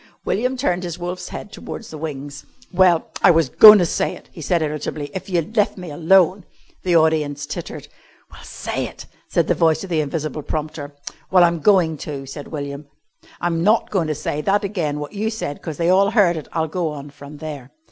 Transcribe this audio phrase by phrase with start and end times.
[0.25, 2.43] William turned his wolf's head towards the wings.
[2.73, 6.43] "Well, I was goin' to say it," he said irritably, "if you'd lef' me alone."
[6.81, 7.87] The audience tittered.
[8.31, 10.95] "Well, say it," said the voice of the invisible prompter.
[11.29, 12.87] "Well, I'm going to," said William.
[13.41, 16.47] "I'm not goin' to say that again wot you said 'cause they all heard it.
[16.51, 17.69] I'll go on from there."